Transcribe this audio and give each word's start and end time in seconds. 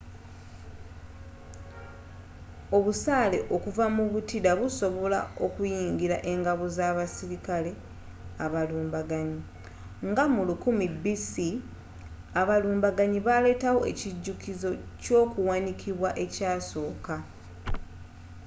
obusaale 2.77 3.37
okuva 3.55 3.85
mu 3.95 4.03
butida 4.11 4.51
busobola 4.59 5.19
okuyingila 5.45 6.17
engabo 6.31 6.65
z'abasirikale 6.75 7.71
abalumbaganyi 8.45 9.39
nga 10.09 10.23
mu 10.33 10.41
1000 10.47 11.01
b.c. 11.03 11.33
abalumbaganyi 12.41 13.19
baaletawo 13.27 13.81
ekijukizo 13.91 14.69
kyokuwanikibwa 15.01 16.09
ekyasooka 16.23 17.15